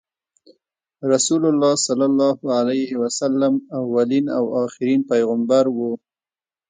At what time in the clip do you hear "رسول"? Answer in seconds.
1.13-1.41